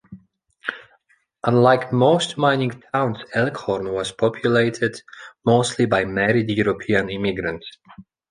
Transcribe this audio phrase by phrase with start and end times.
[1.43, 4.99] Unlike most mining towns, Elkhorn was populated
[5.45, 7.67] mostly by married European immigrants.